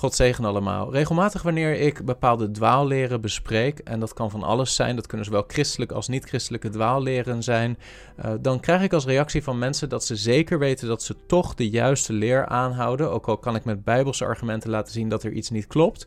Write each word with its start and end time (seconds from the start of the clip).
God 0.00 0.14
zegen 0.14 0.44
allemaal. 0.44 0.92
Regelmatig 0.92 1.42
wanneer 1.42 1.80
ik 1.80 2.04
bepaalde 2.04 2.50
dwaalleren 2.50 3.20
bespreek, 3.20 3.78
en 3.78 4.00
dat 4.00 4.12
kan 4.12 4.30
van 4.30 4.42
alles 4.42 4.74
zijn, 4.74 4.96
dat 4.96 5.06
kunnen 5.06 5.26
zowel 5.26 5.44
christelijke 5.46 5.94
als 5.94 6.08
niet-christelijke 6.08 6.68
dwaalleren 6.68 7.42
zijn, 7.42 7.78
uh, 8.24 8.32
dan 8.40 8.60
krijg 8.60 8.82
ik 8.82 8.92
als 8.92 9.04
reactie 9.04 9.42
van 9.42 9.58
mensen 9.58 9.88
dat 9.88 10.04
ze 10.04 10.16
zeker 10.16 10.58
weten 10.58 10.88
dat 10.88 11.02
ze 11.02 11.14
toch 11.26 11.54
de 11.54 11.70
juiste 11.70 12.12
leer 12.12 12.46
aanhouden, 12.46 13.10
ook 13.10 13.28
al 13.28 13.38
kan 13.38 13.54
ik 13.54 13.64
met 13.64 13.84
bijbelse 13.84 14.24
argumenten 14.24 14.70
laten 14.70 14.92
zien 14.92 15.08
dat 15.08 15.22
er 15.22 15.32
iets 15.32 15.50
niet 15.50 15.66
klopt. 15.66 16.06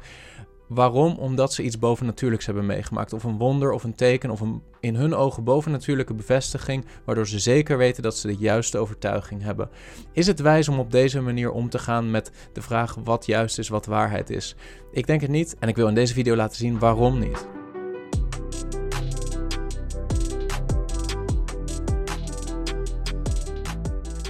Waarom? 0.74 1.18
Omdat 1.18 1.54
ze 1.54 1.64
iets 1.64 1.80
bovennatuurlijks 1.80 2.46
hebben 2.46 2.66
meegemaakt. 2.66 3.14
Of 3.14 3.24
een 3.24 3.38
wonder 3.38 3.72
of 3.72 3.84
een 3.84 3.96
teken 3.96 4.30
of 4.30 4.40
een 4.42 4.62
in 4.80 4.96
hun 4.96 5.16
ogen 5.16 5.44
bovennatuurlijke 5.44 6.14
bevestiging, 6.14 6.86
waardoor 7.06 7.28
ze 7.28 7.40
zeker 7.40 7.78
weten 7.78 8.04
dat 8.04 8.18
ze 8.18 8.28
de 8.28 8.36
juiste 8.36 8.78
overtuiging 8.78 9.44
hebben. 9.44 9.70
Is 10.12 10.28
het 10.28 10.40
wijs 10.40 10.68
om 10.68 10.80
op 10.80 10.92
deze 10.92 11.22
manier 11.22 11.52
om 11.52 11.70
te 11.70 11.80
gaan 11.80 12.12
met 12.12 12.32
de 12.54 12.62
vraag 12.62 12.96
wat 13.04 13.26
juist 13.26 13.60
is, 13.60 13.70
wat 13.70 13.86
waarheid 13.86 14.30
is? 14.30 14.56
Ik 14.92 15.08
denk 15.08 15.22
het 15.22 15.30
niet 15.30 15.56
en 15.60 15.68
ik 15.68 15.76
wil 15.76 15.88
in 15.88 15.96
deze 15.96 16.14
video 16.14 16.36
laten 16.36 16.58
zien 16.58 16.80
waarom 16.80 17.20
niet. 17.20 17.48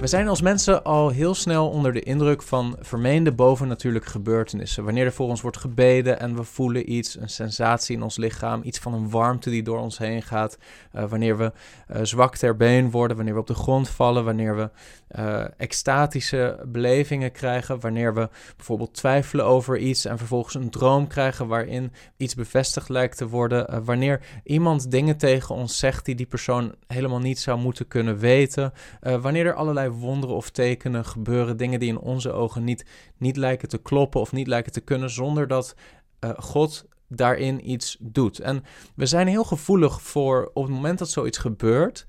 We 0.04 0.10
zijn 0.10 0.28
als 0.28 0.40
mensen 0.40 0.84
al 0.84 1.08
heel 1.08 1.34
snel 1.34 1.68
onder 1.68 1.92
de 1.92 2.00
indruk 2.00 2.42
van 2.42 2.76
vermeende 2.80 3.32
bovennatuurlijke 3.32 4.08
gebeurtenissen. 4.08 4.84
Wanneer 4.84 5.04
er 5.04 5.12
voor 5.12 5.28
ons 5.28 5.40
wordt 5.40 5.56
gebeden 5.56 6.20
en 6.20 6.36
we 6.36 6.42
voelen 6.44 6.92
iets, 6.92 7.16
een 7.16 7.28
sensatie 7.28 7.96
in 7.96 8.02
ons 8.02 8.16
lichaam, 8.16 8.60
iets 8.62 8.78
van 8.78 8.94
een 8.94 9.10
warmte 9.10 9.50
die 9.50 9.62
door 9.62 9.78
ons 9.78 9.98
heen 9.98 10.22
gaat. 10.22 10.58
Uh, 10.94 11.04
wanneer 11.04 11.36
we 11.36 11.52
uh, 11.92 11.98
zwak 12.02 12.36
ter 12.36 12.56
been 12.56 12.90
worden, 12.90 13.16
wanneer 13.16 13.34
we 13.34 13.40
op 13.40 13.46
de 13.46 13.54
grond 13.54 13.88
vallen, 13.88 14.24
wanneer 14.24 14.56
we 14.56 14.70
uh, 15.18 15.44
extatische 15.56 16.64
belevingen 16.66 17.32
krijgen, 17.32 17.80
wanneer 17.80 18.14
we 18.14 18.28
bijvoorbeeld 18.56 18.94
twijfelen 18.94 19.44
over 19.44 19.78
iets 19.78 20.04
en 20.04 20.18
vervolgens 20.18 20.54
een 20.54 20.70
droom 20.70 21.06
krijgen 21.06 21.46
waarin 21.46 21.92
iets 22.16 22.34
bevestigd 22.34 22.88
lijkt 22.88 23.16
te 23.16 23.28
worden. 23.28 23.84
wanneer 23.84 24.20
iemand 24.44 24.90
dingen 24.90 25.16
tegen 25.16 25.54
ons 25.54 25.78
zegt 25.78 26.04
die 26.04 26.14
die 26.14 26.26
persoon 26.26 26.74
helemaal 26.86 27.18
niet 27.18 27.38
zou 27.38 27.58
moeten 27.58 27.88
kunnen 27.88 28.18
weten. 28.18 28.72
wanneer 29.00 29.46
er 29.46 29.54
allerlei 29.54 29.92
wonderen 29.94 30.36
of 30.36 30.50
tekenen 30.50 31.04
gebeuren, 31.04 31.56
dingen 31.56 31.80
die 31.80 31.88
in 31.88 31.98
onze 31.98 32.32
ogen 32.32 32.64
niet, 32.64 32.86
niet 33.18 33.36
lijken 33.36 33.68
te 33.68 33.78
kloppen 33.78 34.20
of 34.20 34.32
niet 34.32 34.46
lijken 34.46 34.72
te 34.72 34.80
kunnen, 34.80 35.10
zonder 35.10 35.48
dat 35.48 35.74
uh, 36.20 36.30
God 36.36 36.86
daarin 37.08 37.70
iets 37.70 37.96
doet. 38.00 38.38
En 38.38 38.64
we 38.94 39.06
zijn 39.06 39.26
heel 39.26 39.44
gevoelig 39.44 40.02
voor 40.02 40.50
op 40.54 40.62
het 40.62 40.72
moment 40.72 40.98
dat 40.98 41.10
zoiets 41.10 41.38
gebeurt, 41.38 42.06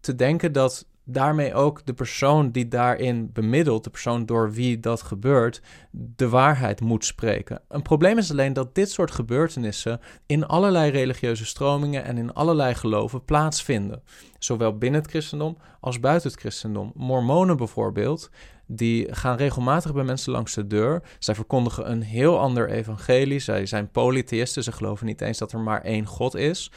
te 0.00 0.14
denken 0.14 0.52
dat 0.52 0.88
daarmee 1.04 1.54
ook 1.54 1.86
de 1.86 1.94
persoon 1.94 2.50
die 2.50 2.68
daarin 2.68 3.32
bemiddelt, 3.32 3.84
de 3.84 3.90
persoon 3.90 4.26
door 4.26 4.52
wie 4.52 4.80
dat 4.80 5.02
gebeurt, 5.02 5.62
de 5.90 6.28
waarheid 6.28 6.80
moet 6.80 7.04
spreken. 7.04 7.62
Een 7.68 7.82
probleem 7.82 8.18
is 8.18 8.30
alleen 8.30 8.52
dat 8.52 8.74
dit 8.74 8.90
soort 8.90 9.10
gebeurtenissen 9.10 10.00
in 10.26 10.46
allerlei 10.46 10.90
religieuze 10.90 11.46
stromingen 11.46 12.04
en 12.04 12.18
in 12.18 12.32
allerlei 12.32 12.74
geloven 12.74 13.24
plaatsvinden. 13.24 14.02
Zowel 14.40 14.78
binnen 14.78 15.00
het 15.00 15.10
christendom 15.10 15.56
als 15.80 16.00
buiten 16.00 16.30
het 16.30 16.40
christendom. 16.40 16.92
Mormonen 16.94 17.56
bijvoorbeeld, 17.56 18.30
die 18.66 19.14
gaan 19.14 19.36
regelmatig 19.36 19.92
bij 19.94 20.04
mensen 20.04 20.32
langs 20.32 20.54
de 20.54 20.66
deur. 20.66 21.02
Zij 21.18 21.34
verkondigen 21.34 21.90
een 21.90 22.02
heel 22.02 22.38
ander 22.38 22.70
evangelie. 22.70 23.38
Zij 23.38 23.66
zijn 23.66 23.90
polytheïsten. 23.90 24.62
Ze 24.62 24.72
geloven 24.72 25.06
niet 25.06 25.20
eens 25.20 25.38
dat 25.38 25.52
er 25.52 25.60
maar 25.60 25.82
één 25.82 26.06
God 26.06 26.34
is. 26.34 26.70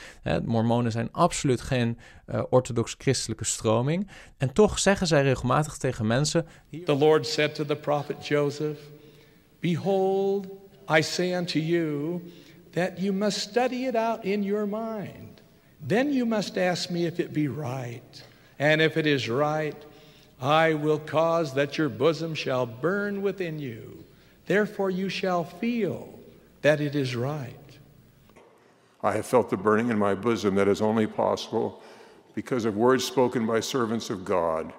Mormonen 0.45 0.91
zijn 0.91 1.11
absoluut 1.11 1.61
geen 1.61 1.97
uh, 2.27 2.43
orthodox-christelijke 2.49 3.45
stroming. 3.45 4.09
En 4.37 4.53
toch 4.53 4.79
zeggen 4.79 5.07
zij 5.07 5.23
regelmatig 5.23 5.77
tegen 5.77 6.07
mensen... 6.07 6.47
The 6.85 6.95
Lord 6.95 7.27
said 7.27 7.55
to 7.55 7.65
the 7.65 7.75
prophet 7.75 8.27
Joseph... 8.27 8.79
Behold, 9.59 10.47
I 10.97 11.01
say 11.01 11.37
unto 11.37 11.59
you... 11.59 12.21
that 12.73 12.99
you 12.99 13.13
must 13.13 13.39
study 13.39 13.85
it 13.85 13.95
out 13.95 14.23
in 14.23 14.43
your 14.43 14.67
mind. 14.67 15.32
Then 15.85 16.13
you 16.13 16.25
must 16.25 16.57
ask 16.57 16.89
me 16.89 17.05
if 17.05 17.19
it 17.19 17.33
be 17.33 17.47
right. 17.47 18.23
And 18.59 18.81
if 18.81 18.97
it 18.97 19.07
is 19.07 19.29
right... 19.29 19.75
I 20.41 20.73
will 20.73 20.99
cause 20.99 21.53
that 21.53 21.77
your 21.77 21.87
bosom 21.87 22.35
shall 22.35 22.65
burn 22.65 23.21
within 23.21 23.59
you. 23.59 24.03
Therefore 24.45 24.89
you 24.89 25.07
shall 25.07 25.45
feel 25.45 26.19
that 26.61 26.81
it 26.81 26.95
is 26.95 27.15
right. 27.15 27.55
I 29.01 29.13
have 29.13 29.25
felt 29.25 29.49
the 29.49 29.55
burning 29.55 29.89
in 29.89 29.97
my 29.97 30.15
bosom 30.15 30.55
that 30.55 30.67
is 30.67 30.81
only 30.81 31.07
possible 31.07 31.81
because 32.35 32.65
of 32.65 32.75
words 32.75 33.05
spoken 33.05 33.45
by 33.45 33.61
servants 33.61 34.09
of 34.09 34.25
God. 34.25 34.73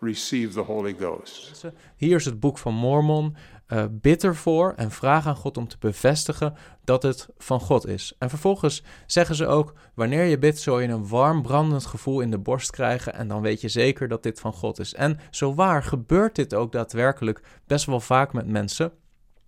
Receive 0.00 0.52
the 0.52 0.60
Holy 0.60 0.94
Ghost. 0.98 1.64
Hier 1.96 2.16
is 2.16 2.24
het 2.24 2.40
boek 2.40 2.58
van 2.58 2.74
Mormon. 2.74 3.36
uh, 3.68 3.84
bid 3.90 4.24
ervoor 4.24 4.72
en 4.76 4.90
vraag 4.90 5.26
aan 5.26 5.36
God 5.36 5.56
om 5.56 5.68
te 5.68 5.76
bevestigen 5.78 6.54
dat 6.84 7.02
het 7.02 7.28
van 7.38 7.60
God 7.60 7.86
is. 7.86 8.14
En 8.18 8.28
vervolgens 8.28 8.82
zeggen 9.06 9.34
ze 9.34 9.46
ook: 9.46 9.74
wanneer 9.94 10.24
je 10.24 10.38
bidt, 10.38 10.58
zul 10.58 10.80
je 10.80 10.88
een 10.88 11.08
warm 11.08 11.42
brandend 11.42 11.86
gevoel 11.86 12.20
in 12.20 12.30
de 12.30 12.38
borst 12.38 12.70
krijgen 12.70 13.14
en 13.14 13.28
dan 13.28 13.40
weet 13.40 13.60
je 13.60 13.68
zeker 13.68 14.08
dat 14.08 14.22
dit 14.22 14.40
van 14.40 14.52
God 14.52 14.78
is. 14.78 14.94
En 14.94 15.18
zo 15.30 15.54
waar 15.54 15.82
gebeurt 15.82 16.34
dit 16.34 16.54
ook 16.54 16.72
daadwerkelijk 16.72 17.42
best 17.66 17.86
wel 17.86 18.00
vaak 18.00 18.32
met 18.32 18.46
mensen, 18.46 18.92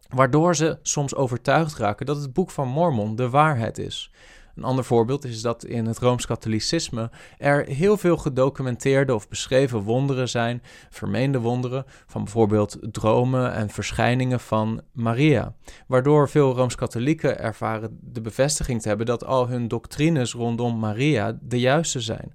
waardoor 0.09 0.57
ze 0.57 0.79
soms 0.83 1.15
overtuigd 1.15 1.77
raken 1.77 2.07
dat 2.07 2.21
het 2.21 2.33
boek 2.33 2.51
van 2.51 2.69
Mormon 2.69 3.17
de 3.17 3.31
waarheid 3.31 3.79
is. 3.79 4.13
Een 4.55 4.65
ander 4.65 4.85
voorbeeld 4.85 5.25
is 5.25 5.43
dat 5.43 5.65
in 5.65 5.87
het 5.87 5.99
Rooms-Katholicisme 5.99 7.11
er 7.39 7.67
heel 7.67 7.97
veel 7.97 8.17
gedocumenteerde 8.17 9.15
of 9.15 9.29
beschreven 9.29 9.81
wonderen 9.81 10.29
zijn, 10.29 10.63
vermeende 10.91 11.39
wonderen, 11.39 11.85
van 12.07 12.23
bijvoorbeeld 12.23 12.79
dromen 12.81 13.53
en 13.53 13.71
verschijningen 13.71 14.41
van 14.41 14.83
Maria. 14.93 15.55
Waardoor 15.87 16.29
veel 16.29 16.55
Rooms-Katholieken 16.55 17.39
ervaren 17.39 17.99
de 18.01 18.21
bevestiging 18.21 18.83
te 18.83 18.89
hebben 18.89 19.07
dat 19.07 19.25
al 19.25 19.49
hun 19.49 19.69
doctrines 19.69 20.33
rondom 20.33 20.79
Maria 20.79 21.39
de 21.41 21.61
juiste 21.61 22.01
zijn. 22.01 22.35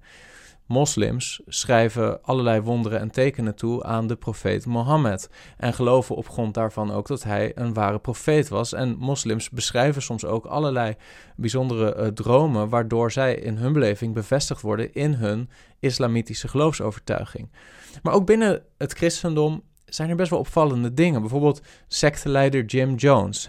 Moslims 0.68 1.42
schrijven 1.46 2.24
allerlei 2.24 2.62
wonderen 2.62 3.00
en 3.00 3.12
tekenen 3.12 3.56
toe 3.56 3.84
aan 3.84 4.08
de 4.08 4.16
profeet 4.16 4.66
Mohammed 4.66 5.30
en 5.58 5.74
geloven 5.74 6.16
op 6.16 6.30
grond 6.30 6.54
daarvan 6.54 6.92
ook 6.92 7.08
dat 7.08 7.24
hij 7.24 7.52
een 7.56 7.74
ware 7.74 8.00
profeet 8.00 8.48
was. 8.48 8.74
En 8.74 8.98
moslims 8.98 9.50
beschrijven 9.50 10.02
soms 10.02 10.26
ook 10.26 10.46
allerlei 10.46 10.96
bijzondere 11.36 11.96
uh, 11.96 12.08
dromen, 12.08 12.70
waardoor 12.70 13.12
zij 13.12 13.36
in 13.36 13.58
hun 13.58 13.74
beleving 13.74 14.14
bevestigd 14.14 14.62
worden 14.62 14.94
in 14.94 15.14
hun 15.14 15.50
islamitische 15.80 16.48
geloofsovertuiging. 16.48 17.50
Maar 18.04 18.14
ook 18.14 18.26
binnen 18.26 18.64
het 18.78 18.94
christendom 18.94 19.64
zijn 19.86 20.10
er 20.10 20.16
best 20.16 20.30
wel 20.30 20.40
opvallende 20.40 20.94
dingen. 20.94 21.22
Bijvoorbeeld 21.22 21.62
secteleider 21.88 22.66
Jim 22.66 22.96
Jones 22.96 23.48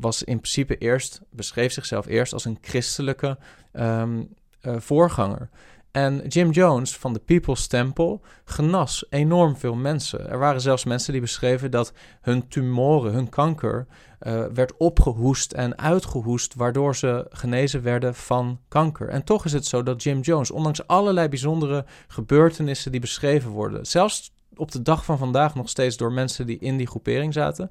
was 0.00 0.22
in 0.22 0.40
principe 0.40 0.78
eerst, 0.78 1.20
beschreef 1.30 1.72
zichzelf 1.72 2.06
eerst 2.06 2.32
als 2.32 2.44
een 2.44 2.58
christelijke 2.60 3.38
um, 3.72 4.28
uh, 4.62 4.76
voorganger. 4.78 5.48
En 5.92 6.26
Jim 6.28 6.50
Jones 6.50 6.96
van 6.96 7.12
de 7.12 7.18
People's 7.18 7.66
Temple 7.66 8.20
genas 8.44 9.06
enorm 9.10 9.56
veel 9.56 9.74
mensen. 9.74 10.30
Er 10.30 10.38
waren 10.38 10.60
zelfs 10.60 10.84
mensen 10.84 11.12
die 11.12 11.20
beschreven 11.20 11.70
dat 11.70 11.92
hun 12.20 12.48
tumoren, 12.48 13.12
hun 13.12 13.28
kanker, 13.28 13.86
uh, 14.20 14.44
werd 14.54 14.76
opgehoest 14.76 15.52
en 15.52 15.78
uitgehoest, 15.78 16.54
waardoor 16.54 16.96
ze 16.96 17.26
genezen 17.30 17.82
werden 17.82 18.14
van 18.14 18.60
kanker. 18.68 19.08
En 19.08 19.24
toch 19.24 19.44
is 19.44 19.52
het 19.52 19.66
zo 19.66 19.82
dat 19.82 20.02
Jim 20.02 20.20
Jones, 20.20 20.50
ondanks 20.50 20.86
allerlei 20.86 21.28
bijzondere 21.28 21.84
gebeurtenissen 22.08 22.90
die 22.90 23.00
beschreven 23.00 23.50
worden, 23.50 23.86
zelfs 23.86 24.32
op 24.56 24.70
de 24.70 24.82
dag 24.82 25.04
van 25.04 25.18
vandaag 25.18 25.54
nog 25.54 25.68
steeds 25.68 25.96
door 25.96 26.12
mensen 26.12 26.46
die 26.46 26.58
in 26.58 26.76
die 26.76 26.86
groepering 26.86 27.32
zaten, 27.32 27.70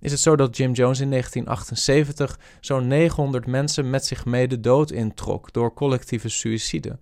is 0.00 0.10
het 0.10 0.20
zo 0.20 0.36
dat 0.36 0.56
Jim 0.56 0.72
Jones 0.72 1.00
in 1.00 1.10
1978 1.10 2.38
zo'n 2.60 2.86
900 2.86 3.46
mensen 3.46 3.90
met 3.90 4.06
zich 4.06 4.24
mede 4.24 4.60
dood 4.60 4.90
introk 4.90 5.52
door 5.52 5.74
collectieve 5.74 6.28
suïcide. 6.28 6.98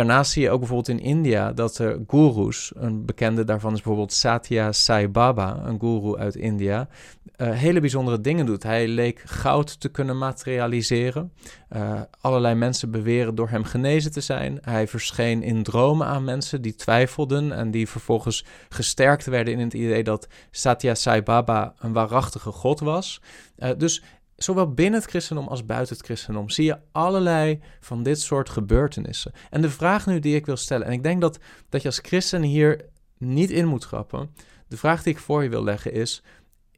Daarnaast 0.00 0.32
zie 0.32 0.42
je 0.42 0.50
ook 0.50 0.58
bijvoorbeeld 0.58 0.98
in 0.98 1.04
India 1.04 1.52
dat 1.52 1.78
er 1.78 1.98
gurus, 2.06 2.72
een 2.74 3.04
bekende 3.04 3.44
daarvan 3.44 3.72
is 3.72 3.76
bijvoorbeeld 3.76 4.12
Satya 4.12 4.72
Sai 4.72 5.08
Baba, 5.08 5.62
een 5.64 5.80
guru 5.80 6.16
uit 6.16 6.34
India, 6.34 6.88
uh, 7.36 7.50
hele 7.50 7.80
bijzondere 7.80 8.20
dingen 8.20 8.46
doet. 8.46 8.62
Hij 8.62 8.88
leek 8.88 9.22
goud 9.24 9.80
te 9.80 9.88
kunnen 9.88 10.18
materialiseren. 10.18 11.32
Uh, 11.76 12.00
allerlei 12.20 12.54
mensen 12.54 12.90
beweren 12.90 13.34
door 13.34 13.48
hem 13.48 13.64
genezen 13.64 14.12
te 14.12 14.20
zijn. 14.20 14.58
Hij 14.60 14.88
verscheen 14.88 15.42
in 15.42 15.62
dromen 15.62 16.06
aan 16.06 16.24
mensen 16.24 16.62
die 16.62 16.74
twijfelden 16.74 17.52
en 17.52 17.70
die 17.70 17.88
vervolgens 17.88 18.44
gesterkt 18.68 19.26
werden 19.26 19.54
in 19.54 19.60
het 19.60 19.74
idee 19.74 20.02
dat 20.02 20.28
Satya 20.50 20.94
Sai 20.94 21.22
Baba 21.22 21.74
een 21.78 21.92
waarachtige 21.92 22.50
god 22.50 22.80
was. 22.80 23.20
Uh, 23.58 23.68
dus 23.76 24.02
zowel 24.42 24.72
binnen 24.74 25.00
het 25.00 25.10
christendom 25.10 25.48
als 25.48 25.66
buiten 25.66 25.96
het 25.96 26.04
christendom 26.04 26.50
zie 26.50 26.64
je 26.64 26.78
allerlei 26.92 27.60
van 27.80 28.02
dit 28.02 28.20
soort 28.20 28.50
gebeurtenissen. 28.50 29.32
En 29.50 29.60
de 29.60 29.70
vraag 29.70 30.06
nu 30.06 30.18
die 30.18 30.34
ik 30.34 30.46
wil 30.46 30.56
stellen, 30.56 30.86
en 30.86 30.92
ik 30.92 31.02
denk 31.02 31.20
dat, 31.20 31.38
dat 31.68 31.82
je 31.82 31.88
als 31.88 31.98
christen 31.98 32.42
hier 32.42 32.84
niet 33.18 33.50
in 33.50 33.66
moet 33.66 33.84
grappen, 33.84 34.34
de 34.68 34.76
vraag 34.76 35.02
die 35.02 35.12
ik 35.12 35.18
voor 35.18 35.42
je 35.42 35.48
wil 35.48 35.64
leggen 35.64 35.92
is: 35.92 36.22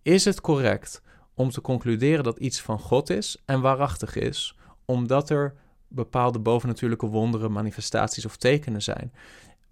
is 0.03 0.25
het 0.25 0.41
correct 0.41 1.03
om 1.35 1.51
te 1.51 1.61
concluderen 1.61 2.25
dat 2.25 2.39
iets 2.39 2.61
van 2.61 2.79
God 2.79 3.11
is 3.11 3.43
en 3.45 3.61
waarachtig 3.61 4.17
is, 4.17 4.57
omdat 4.85 5.31
er 5.31 5.55
bepaalde 5.89 6.39
bovennatuurlijke 6.39 7.07
wonderen, 7.07 7.53
manifestaties 7.53 8.25
of 8.25 8.37
tekenen 8.37 8.83
zijn? 8.83 9.13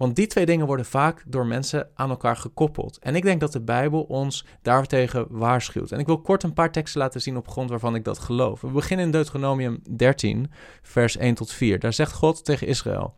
Want 0.01 0.17
die 0.17 0.27
twee 0.27 0.47
dingen 0.47 0.67
worden 0.67 0.87
vaak 0.87 1.25
door 1.27 1.47
mensen 1.47 1.89
aan 1.95 2.11
elkaar 2.11 2.37
gekoppeld. 2.37 2.99
En 2.99 3.15
ik 3.15 3.23
denk 3.23 3.41
dat 3.41 3.53
de 3.53 3.61
Bijbel 3.61 4.03
ons 4.03 4.47
daartegen 4.63 5.27
waarschuwt. 5.29 5.93
En 5.93 5.99
ik 5.99 6.07
wil 6.07 6.21
kort 6.21 6.43
een 6.43 6.53
paar 6.53 6.73
teksten 6.73 7.01
laten 7.01 7.21
zien 7.21 7.37
op 7.37 7.49
grond 7.49 7.71
waarvan 7.71 7.95
ik 7.95 8.05
dat 8.05 8.19
geloof. 8.19 8.61
We 8.61 8.69
beginnen 8.69 9.07
in 9.07 9.13
Deuteronomium 9.13 9.83
13, 9.97 10.51
vers 10.83 11.17
1 11.17 11.35
tot 11.35 11.53
4. 11.53 11.79
Daar 11.79 11.93
zegt 11.93 12.13
God 12.13 12.45
tegen 12.45 12.67
Israël: 12.67 13.15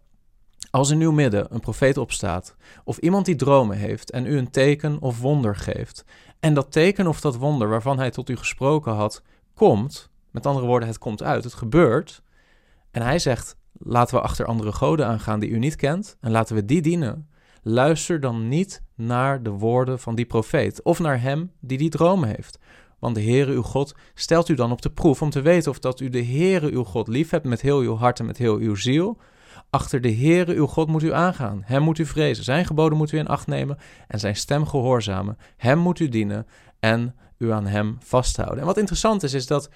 Als 0.70 0.90
in 0.90 1.00
uw 1.00 1.12
midden 1.12 1.54
een 1.54 1.60
profeet 1.60 1.96
opstaat, 1.96 2.56
of 2.84 2.98
iemand 2.98 3.26
die 3.26 3.36
dromen 3.36 3.76
heeft 3.76 4.10
en 4.10 4.26
u 4.26 4.36
een 4.36 4.50
teken 4.50 5.00
of 5.00 5.20
wonder 5.20 5.56
geeft, 5.56 6.04
en 6.40 6.54
dat 6.54 6.72
teken 6.72 7.06
of 7.06 7.20
dat 7.20 7.36
wonder 7.36 7.68
waarvan 7.68 7.98
hij 7.98 8.10
tot 8.10 8.28
u 8.28 8.36
gesproken 8.36 8.92
had, 8.92 9.22
komt, 9.54 10.10
met 10.30 10.46
andere 10.46 10.66
woorden, 10.66 10.88
het 10.88 10.98
komt 10.98 11.22
uit, 11.22 11.44
het 11.44 11.54
gebeurt, 11.54 12.22
en 12.90 13.02
hij 13.02 13.18
zegt: 13.18 13.56
Laten 13.84 14.14
we 14.14 14.22
achter 14.22 14.46
andere 14.46 14.72
goden 14.72 15.06
aangaan 15.06 15.40
die 15.40 15.50
u 15.50 15.58
niet 15.58 15.76
kent 15.76 16.16
en 16.20 16.30
laten 16.30 16.54
we 16.54 16.64
die 16.64 16.82
dienen. 16.82 17.28
Luister 17.62 18.20
dan 18.20 18.48
niet 18.48 18.82
naar 18.94 19.42
de 19.42 19.50
woorden 19.50 19.98
van 19.98 20.14
die 20.14 20.24
profeet 20.24 20.82
of 20.82 20.98
naar 20.98 21.20
hem 21.20 21.50
die 21.60 21.78
die 21.78 21.90
dromen 21.90 22.28
heeft. 22.28 22.58
Want 22.98 23.14
de 23.14 23.22
Heere 23.22 23.52
uw 23.52 23.62
God 23.62 23.94
stelt 24.14 24.48
u 24.48 24.54
dan 24.54 24.72
op 24.72 24.82
de 24.82 24.90
proef 24.90 25.22
om 25.22 25.30
te 25.30 25.40
weten 25.40 25.70
of 25.70 25.78
dat 25.78 26.00
u 26.00 26.08
de 26.08 26.24
Heere 26.24 26.70
uw 26.70 26.84
God 26.84 27.08
lief 27.08 27.30
hebt 27.30 27.44
met 27.44 27.60
heel 27.60 27.80
uw 27.80 27.96
hart 27.96 28.18
en 28.18 28.26
met 28.26 28.38
heel 28.38 28.56
uw 28.56 28.74
ziel. 28.74 29.18
Achter 29.70 30.00
de 30.00 30.14
Heere 30.14 30.54
uw 30.54 30.66
God 30.66 30.88
moet 30.88 31.02
u 31.02 31.12
aangaan. 31.12 31.62
Hem 31.64 31.82
moet 31.82 31.98
u 31.98 32.06
vrezen. 32.06 32.44
Zijn 32.44 32.64
geboden 32.64 32.98
moet 32.98 33.12
u 33.12 33.18
in 33.18 33.26
acht 33.26 33.46
nemen 33.46 33.78
en 34.08 34.18
zijn 34.18 34.36
stem 34.36 34.66
gehoorzamen. 34.66 35.38
Hem 35.56 35.78
moet 35.78 36.00
u 36.00 36.08
dienen 36.08 36.46
en 36.80 37.14
u 37.38 37.52
aan 37.52 37.66
hem 37.66 37.96
vasthouden. 38.00 38.60
En 38.60 38.66
wat 38.66 38.78
interessant 38.78 39.22
is, 39.22 39.32
is 39.32 39.46
dat 39.46 39.70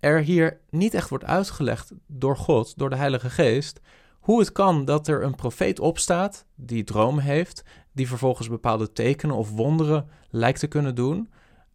er 0.00 0.20
hier 0.20 0.60
niet 0.70 0.94
echt 0.94 1.08
wordt 1.08 1.24
uitgelegd 1.24 1.92
door 2.06 2.36
God, 2.36 2.78
door 2.78 2.90
de 2.90 2.96
Heilige 2.96 3.30
Geest, 3.30 3.80
hoe 4.20 4.38
het 4.38 4.52
kan 4.52 4.84
dat 4.84 5.08
er 5.08 5.22
een 5.22 5.34
profeet 5.34 5.80
opstaat 5.80 6.46
die 6.54 6.84
dromen 6.84 7.24
heeft, 7.24 7.62
die 7.92 8.08
vervolgens 8.08 8.48
bepaalde 8.48 8.92
tekenen 8.92 9.36
of 9.36 9.50
wonderen 9.50 10.08
lijkt 10.30 10.58
te 10.60 10.66
kunnen 10.66 10.94
doen. 10.94 11.30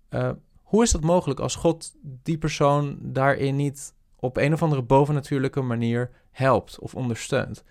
Uh, 0.09 0.29
hoe 0.63 0.83
is 0.83 0.91
dat 0.91 1.01
mogelijk 1.01 1.39
als 1.39 1.55
God 1.55 1.95
die 2.01 2.37
persoon 2.37 2.97
daarin 3.01 3.55
niet 3.55 3.93
op 4.15 4.37
een 4.37 4.53
of 4.53 4.63
andere 4.63 4.81
bovennatuurlijke 4.81 5.61
manier 5.61 6.11
helpt 6.31 6.79
of 6.79 6.95
ondersteunt? 6.95 7.63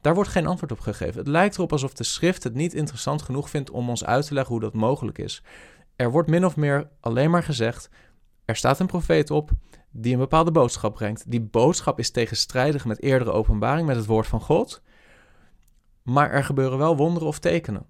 Daar 0.00 0.14
wordt 0.14 0.30
geen 0.30 0.46
antwoord 0.46 0.72
op 0.72 0.80
gegeven. 0.80 1.18
Het 1.18 1.28
lijkt 1.28 1.54
erop 1.56 1.72
alsof 1.72 1.94
de 1.94 2.04
schrift 2.04 2.44
het 2.44 2.54
niet 2.54 2.74
interessant 2.74 3.22
genoeg 3.22 3.50
vindt 3.50 3.70
om 3.70 3.88
ons 3.88 4.04
uit 4.04 4.26
te 4.26 4.34
leggen 4.34 4.52
hoe 4.52 4.62
dat 4.62 4.74
mogelijk 4.74 5.18
is. 5.18 5.42
Er 5.96 6.10
wordt 6.10 6.28
min 6.28 6.44
of 6.44 6.56
meer 6.56 6.88
alleen 7.00 7.30
maar 7.30 7.42
gezegd: 7.42 7.90
er 8.50 8.56
staat 8.56 8.80
een 8.80 8.86
profeet 8.86 9.30
op, 9.30 9.50
die 9.90 10.12
een 10.12 10.18
bepaalde 10.18 10.50
boodschap 10.50 10.94
brengt. 10.94 11.30
Die 11.30 11.40
boodschap 11.40 11.98
is 11.98 12.10
tegenstrijdig 12.10 12.84
met 12.84 13.02
eerdere 13.02 13.32
openbaring, 13.32 13.86
met 13.86 13.96
het 13.96 14.06
woord 14.06 14.26
van 14.26 14.40
God. 14.40 14.82
Maar 16.02 16.30
er 16.30 16.44
gebeuren 16.44 16.78
wel 16.78 16.96
wonderen 16.96 17.28
of 17.28 17.38
tekenen. 17.38 17.86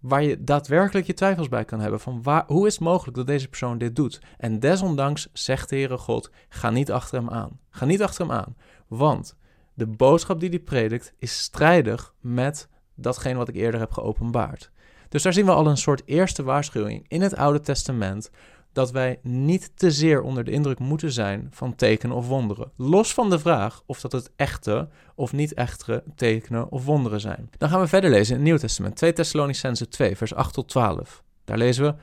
Waar 0.00 0.22
je 0.22 0.44
daadwerkelijk 0.44 1.06
je 1.06 1.14
twijfels 1.14 1.48
bij 1.48 1.64
kan 1.64 1.80
hebben. 1.80 2.00
Van 2.00 2.22
waar, 2.22 2.44
hoe 2.46 2.66
is 2.66 2.72
het 2.72 2.82
mogelijk 2.82 3.16
dat 3.16 3.26
deze 3.26 3.48
persoon 3.48 3.78
dit 3.78 3.96
doet? 3.96 4.20
En 4.38 4.60
desondanks 4.60 5.28
zegt 5.32 5.68
de 5.68 5.76
Heere 5.76 5.98
God: 5.98 6.30
ga 6.48 6.70
niet 6.70 6.92
achter 6.92 7.18
hem 7.18 7.30
aan. 7.30 7.60
Ga 7.70 7.84
niet 7.84 8.02
achter 8.02 8.26
hem 8.26 8.36
aan. 8.36 8.56
Want 8.86 9.36
de 9.74 9.86
boodschap 9.86 10.40
die 10.40 10.48
hij 10.48 10.58
predikt 10.58 11.12
is 11.18 11.38
strijdig 11.38 12.14
met 12.20 12.68
datgene 12.94 13.38
wat 13.38 13.48
ik 13.48 13.54
eerder 13.54 13.80
heb 13.80 13.92
geopenbaard. 13.92 14.70
Dus 15.08 15.22
daar 15.22 15.32
zien 15.32 15.44
we 15.44 15.52
al 15.52 15.66
een 15.66 15.76
soort 15.76 16.02
eerste 16.04 16.42
waarschuwing 16.42 17.04
in 17.08 17.22
het 17.22 17.36
Oude 17.36 17.60
Testament 17.60 18.30
dat 18.76 18.90
wij 18.90 19.18
niet 19.22 19.70
te 19.74 19.90
zeer 19.90 20.22
onder 20.22 20.44
de 20.44 20.50
indruk 20.50 20.78
moeten 20.78 21.12
zijn 21.12 21.48
van 21.50 21.74
tekenen 21.74 22.16
of 22.16 22.28
wonderen. 22.28 22.70
Los 22.76 23.14
van 23.14 23.30
de 23.30 23.38
vraag 23.38 23.82
of 23.86 24.00
dat 24.00 24.12
het 24.12 24.30
echte 24.36 24.88
of 25.14 25.32
niet 25.32 25.54
echte 25.54 26.02
tekenen 26.14 26.70
of 26.70 26.84
wonderen 26.84 27.20
zijn. 27.20 27.50
Dan 27.58 27.68
gaan 27.68 27.80
we 27.80 27.86
verder 27.86 28.10
lezen 28.10 28.34
in 28.34 28.40
het 28.40 28.48
Nieuw 28.48 28.58
Testament, 28.58 28.96
2 28.96 29.12
Thessalonicense 29.12 29.88
2, 29.88 30.16
vers 30.16 30.34
8 30.34 30.54
tot 30.54 30.68
12. 30.68 31.22
Daar 31.44 31.58
lezen 31.58 31.84
we: 31.84 31.94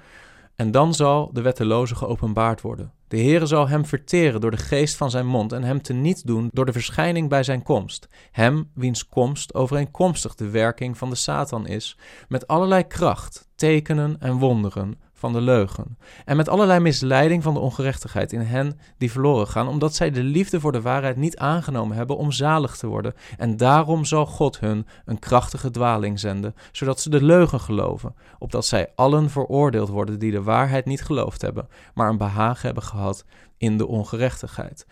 En 0.55 0.71
dan 0.71 0.93
zal 0.93 1.29
de 1.33 1.41
wetteloze 1.41 1.95
geopenbaard 1.95 2.61
worden. 2.61 2.91
De 3.07 3.17
Heere 3.17 3.45
zal 3.45 3.67
hem 3.67 3.85
verteren 3.85 4.41
door 4.41 4.51
de 4.51 4.57
geest 4.57 4.95
van 4.95 5.09
zijn 5.11 5.27
mond 5.27 5.51
en 5.51 5.63
hem 5.63 5.81
te 5.81 5.93
niet 5.93 6.27
doen 6.27 6.49
door 6.53 6.65
de 6.65 6.71
verschijning 6.71 7.29
bij 7.29 7.43
zijn 7.43 7.63
komst. 7.63 8.07
Hem 8.31 8.69
wiens 8.73 9.07
komst 9.07 9.53
overeenkomstig 9.53 10.35
de 10.35 10.49
werking 10.49 10.97
van 10.97 11.09
de 11.09 11.15
Satan 11.15 11.67
is, 11.67 11.97
met 12.27 12.47
allerlei 12.47 12.87
kracht, 12.87 13.47
tekenen 13.55 14.15
en 14.19 14.37
wonderen 14.37 15.02
van 15.23 15.33
de 15.33 15.41
leugen. 15.41 15.97
En 16.25 16.37
met 16.37 16.49
allerlei 16.49 16.79
misleiding 16.79 17.43
van 17.43 17.53
de 17.53 17.59
ongerechtigheid 17.59 18.31
in 18.31 18.39
hen 18.39 18.79
die 18.97 19.11
verloren 19.11 19.47
gaan, 19.47 19.67
omdat 19.67 19.95
zij 19.95 20.11
de 20.11 20.23
liefde 20.23 20.59
voor 20.59 20.71
de 20.71 20.81
waarheid 20.81 21.17
niet 21.17 21.37
aangenomen 21.37 21.97
hebben 21.97 22.17
om 22.17 22.31
zalig 22.31 22.77
te 22.77 22.87
worden. 22.87 23.13
En 23.37 23.57
daarom 23.57 24.05
zal 24.05 24.25
God 24.25 24.59
hun 24.59 24.87
een 25.05 25.19
krachtige 25.19 25.69
dwaling 25.69 26.19
zenden, 26.19 26.55
zodat 26.71 26.99
ze 26.99 27.09
de 27.09 27.23
leugen 27.23 27.59
geloven, 27.59 28.15
opdat 28.39 28.65
zij 28.65 28.91
allen 28.95 29.29
veroordeeld 29.29 29.89
worden 29.89 30.19
die 30.19 30.31
de 30.31 30.43
waarheid 30.43 30.85
niet 30.85 31.03
geloofd 31.03 31.41
hebben, 31.41 31.67
maar 31.93 32.09
een 32.09 32.17
behagen 32.17 32.65
hebben 32.65 32.83
gehad 32.83 33.25
in 33.57 33.77
de 33.77 33.87
ongerechtigheid. 33.87 34.85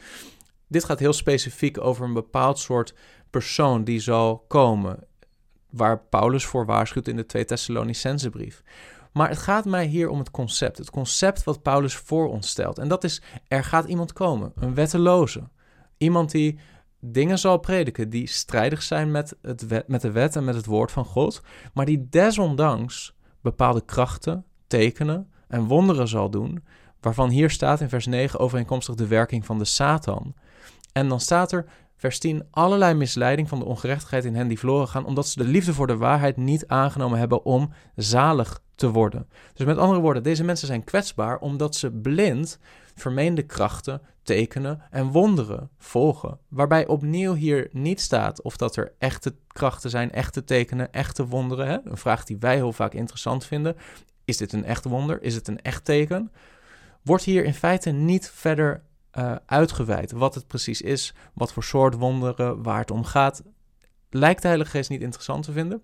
Dit 0.67 0.83
gaat 0.83 0.99
heel 0.99 1.13
specifiek 1.13 1.81
over 1.81 2.05
een 2.05 2.13
bepaald 2.13 2.59
soort 2.59 2.93
persoon 3.29 3.83
die 3.83 3.99
zal 3.99 4.45
komen, 4.47 4.99
waar 5.69 5.99
Paulus 5.99 6.45
voor 6.45 6.65
waarschuwt 6.65 7.07
in 7.07 7.15
de 7.15 7.25
2 7.25 7.45
Thessalonicense 7.45 8.29
brief. 8.29 8.63
Maar 9.11 9.29
het 9.29 9.37
gaat 9.37 9.65
mij 9.65 9.85
hier 9.85 10.09
om 10.09 10.19
het 10.19 10.31
concept. 10.31 10.77
Het 10.77 10.89
concept 10.89 11.43
wat 11.43 11.61
Paulus 11.61 11.95
voor 11.95 12.29
ons 12.29 12.49
stelt. 12.49 12.77
En 12.77 12.87
dat 12.87 13.03
is, 13.03 13.21
er 13.47 13.63
gaat 13.63 13.85
iemand 13.85 14.13
komen, 14.13 14.51
een 14.55 14.73
wetteloze. 14.73 15.49
Iemand 15.97 16.31
die 16.31 16.59
dingen 16.99 17.39
zal 17.39 17.57
prediken 17.57 18.09
die 18.09 18.27
strijdig 18.27 18.81
zijn 18.81 19.11
met, 19.11 19.35
het 19.41 19.87
met 19.87 20.01
de 20.01 20.11
wet 20.11 20.35
en 20.35 20.43
met 20.43 20.55
het 20.55 20.65
woord 20.65 20.91
van 20.91 21.05
God. 21.05 21.41
Maar 21.73 21.85
die 21.85 22.07
desondanks 22.09 23.15
bepaalde 23.41 23.85
krachten, 23.85 24.45
tekenen 24.67 25.31
en 25.47 25.63
wonderen 25.63 26.07
zal 26.07 26.29
doen. 26.29 26.63
Waarvan 26.99 27.29
hier 27.29 27.49
staat 27.49 27.81
in 27.81 27.89
vers 27.89 28.05
9 28.05 28.39
overeenkomstig 28.39 28.95
de 28.95 29.07
werking 29.07 29.45
van 29.45 29.57
de 29.57 29.65
Satan. 29.65 30.33
En 30.91 31.07
dan 31.07 31.19
staat 31.19 31.51
er, 31.51 31.65
vers 32.01 32.19
10, 32.19 32.47
allerlei 32.51 32.93
misleiding 32.93 33.49
van 33.49 33.59
de 33.59 33.65
ongerechtigheid 33.65 34.25
in 34.25 34.35
hen 34.35 34.47
die 34.47 34.59
verloren 34.59 34.87
gaan, 34.87 35.05
omdat 35.05 35.27
ze 35.27 35.43
de 35.43 35.49
liefde 35.49 35.73
voor 35.73 35.87
de 35.87 35.97
waarheid 35.97 36.37
niet 36.37 36.67
aangenomen 36.67 37.19
hebben 37.19 37.45
om 37.45 37.73
zalig 37.95 38.61
te 38.75 38.91
worden. 38.91 39.27
Dus 39.53 39.65
met 39.65 39.77
andere 39.77 39.99
woorden, 39.99 40.23
deze 40.23 40.43
mensen 40.43 40.67
zijn 40.67 40.83
kwetsbaar 40.83 41.39
omdat 41.39 41.75
ze 41.75 41.91
blind 41.91 42.59
vermeende 42.95 43.41
krachten, 43.41 44.01
tekenen 44.23 44.81
en 44.91 45.07
wonderen 45.07 45.69
volgen. 45.77 46.37
Waarbij 46.47 46.87
opnieuw 46.87 47.33
hier 47.33 47.69
niet 47.71 48.01
staat 48.01 48.41
of 48.41 48.57
dat 48.57 48.75
er 48.75 48.93
echte 48.97 49.35
krachten 49.47 49.89
zijn, 49.89 50.11
echte 50.11 50.43
tekenen, 50.43 50.91
echte 50.91 51.25
wonderen. 51.27 51.67
Hè? 51.67 51.77
Een 51.83 51.97
vraag 51.97 52.23
die 52.23 52.37
wij 52.39 52.55
heel 52.55 52.73
vaak 52.73 52.93
interessant 52.93 53.45
vinden. 53.45 53.75
Is 54.25 54.37
dit 54.37 54.53
een 54.53 54.65
echt 54.65 54.85
wonder? 54.85 55.21
Is 55.21 55.35
het 55.35 55.47
een 55.47 55.61
echt 55.61 55.85
teken? 55.85 56.31
Wordt 57.01 57.23
hier 57.23 57.45
in 57.45 57.53
feite 57.53 57.91
niet 57.91 58.29
verder 58.29 58.83
uh, 59.17 59.35
uitgeweid 59.45 60.11
wat 60.11 60.35
het 60.35 60.47
precies 60.47 60.81
is, 60.81 61.13
wat 61.33 61.53
voor 61.53 61.63
soort 61.63 61.95
wonderen, 61.95 62.63
waar 62.63 62.79
het 62.79 62.91
om 62.91 63.03
gaat. 63.03 63.43
Lijkt 64.09 64.41
de 64.41 64.47
Heilige 64.47 64.71
Geest 64.71 64.89
niet 64.89 65.01
interessant 65.01 65.43
te 65.43 65.51
vinden. 65.51 65.81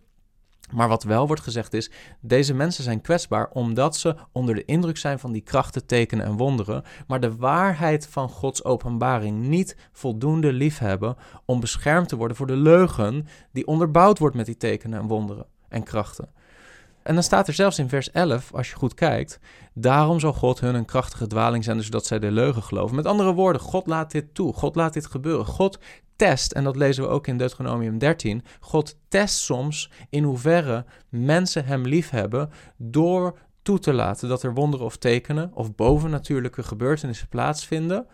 Maar 0.71 0.87
wat 0.87 1.03
wel 1.03 1.27
wordt 1.27 1.41
gezegd 1.41 1.73
is, 1.73 1.91
deze 2.21 2.53
mensen 2.53 2.83
zijn 2.83 3.01
kwetsbaar 3.01 3.49
omdat 3.49 3.95
ze 3.95 4.15
onder 4.31 4.55
de 4.55 4.65
indruk 4.65 4.97
zijn 4.97 5.19
van 5.19 5.31
die 5.31 5.41
krachten, 5.41 5.85
tekenen 5.85 6.25
en 6.25 6.37
wonderen, 6.37 6.83
maar 7.07 7.19
de 7.19 7.35
waarheid 7.35 8.07
van 8.07 8.29
Gods 8.29 8.63
openbaring 8.63 9.47
niet 9.47 9.75
voldoende 9.91 10.53
liefhebben 10.53 11.15
om 11.45 11.59
beschermd 11.59 12.09
te 12.09 12.15
worden 12.15 12.37
voor 12.37 12.47
de 12.47 12.55
leugen 12.55 13.27
die 13.51 13.67
onderbouwd 13.67 14.19
wordt 14.19 14.35
met 14.35 14.45
die 14.45 14.57
tekenen 14.57 14.99
en 14.99 15.07
wonderen 15.07 15.45
en 15.69 15.83
krachten. 15.83 16.29
En 17.07 17.13
dan 17.13 17.23
staat 17.23 17.47
er 17.47 17.53
zelfs 17.53 17.79
in 17.79 17.89
vers 17.89 18.11
11, 18.11 18.53
als 18.53 18.69
je 18.69 18.75
goed 18.75 18.93
kijkt, 18.93 19.39
daarom 19.73 20.19
zal 20.19 20.33
God 20.33 20.59
hun 20.59 20.75
een 20.75 20.85
krachtige 20.85 21.27
dwaling 21.27 21.63
zenden, 21.63 21.85
zodat 21.85 22.05
zij 22.05 22.19
de 22.19 22.31
leugen 22.31 22.63
geloven. 22.63 22.95
Met 22.95 23.05
andere 23.05 23.33
woorden, 23.33 23.61
God 23.61 23.87
laat 23.87 24.11
dit 24.11 24.33
toe, 24.33 24.53
God 24.53 24.75
laat 24.75 24.93
dit 24.93 25.05
gebeuren. 25.05 25.45
God 25.45 25.79
test, 26.15 26.51
en 26.51 26.63
dat 26.63 26.75
lezen 26.75 27.03
we 27.03 27.09
ook 27.09 27.27
in 27.27 27.37
Deuteronomium 27.37 27.97
13, 27.97 28.43
God 28.59 28.97
test 29.07 29.35
soms 29.35 29.91
in 30.09 30.23
hoeverre 30.23 30.85
mensen 31.09 31.65
hem 31.65 31.85
liefhebben 31.85 32.49
door 32.77 33.37
toe 33.61 33.79
te 33.79 33.93
laten 33.93 34.29
dat 34.29 34.43
er 34.43 34.53
wonderen 34.53 34.85
of 34.85 34.97
tekenen 34.97 35.51
of 35.53 35.75
bovennatuurlijke 35.75 36.63
gebeurtenissen 36.63 37.27
plaatsvinden, 37.27 38.07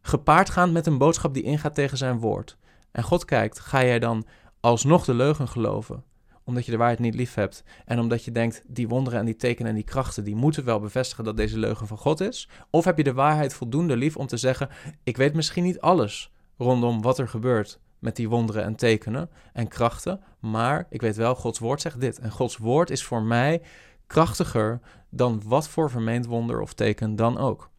gepaard 0.00 0.50
gaan 0.50 0.72
met 0.72 0.86
een 0.86 0.98
boodschap 0.98 1.34
die 1.34 1.42
ingaat 1.42 1.74
tegen 1.74 1.98
zijn 1.98 2.18
woord. 2.18 2.56
En 2.90 3.02
God 3.02 3.24
kijkt, 3.24 3.58
ga 3.58 3.84
jij 3.84 3.98
dan 3.98 4.26
alsnog 4.60 5.04
de 5.04 5.14
leugen 5.14 5.48
geloven? 5.48 6.04
Omdat 6.44 6.64
je 6.64 6.70
de 6.70 6.76
waarheid 6.76 6.98
niet 6.98 7.14
lief 7.14 7.34
hebt 7.34 7.64
en 7.84 7.98
omdat 7.98 8.24
je 8.24 8.32
denkt, 8.32 8.62
die 8.66 8.88
wonderen 8.88 9.18
en 9.18 9.24
die 9.24 9.36
tekenen 9.36 9.68
en 9.68 9.76
die 9.76 9.84
krachten, 9.84 10.24
die 10.24 10.34
moeten 10.34 10.64
wel 10.64 10.80
bevestigen 10.80 11.24
dat 11.24 11.36
deze 11.36 11.58
leugen 11.58 11.86
van 11.86 11.98
God 11.98 12.20
is? 12.20 12.48
Of 12.70 12.84
heb 12.84 12.96
je 12.96 13.04
de 13.04 13.12
waarheid 13.12 13.54
voldoende 13.54 13.96
lief 13.96 14.16
om 14.16 14.26
te 14.26 14.36
zeggen, 14.36 14.68
ik 15.02 15.16
weet 15.16 15.34
misschien 15.34 15.64
niet 15.64 15.80
alles, 15.80 16.32
rondom 16.56 17.02
wat 17.02 17.18
er 17.18 17.28
gebeurt 17.28 17.80
met 17.98 18.16
die 18.16 18.28
wonderen 18.28 18.64
en 18.64 18.76
tekenen 18.76 19.30
en 19.52 19.68
krachten. 19.68 20.20
Maar 20.40 20.86
ik 20.90 21.00
weet 21.00 21.16
wel, 21.16 21.34
Gods 21.34 21.58
woord 21.58 21.80
zegt 21.80 22.00
dit. 22.00 22.18
En 22.18 22.30
Gods 22.30 22.56
woord 22.56 22.90
is 22.90 23.04
voor 23.04 23.22
mij 23.22 23.62
krachtiger 24.06 24.80
dan 25.10 25.42
wat 25.46 25.68
voor 25.68 25.90
vermeend 25.90 26.26
wonder 26.26 26.60
of 26.60 26.74
teken 26.74 27.16
dan 27.16 27.38
ook. 27.38 27.70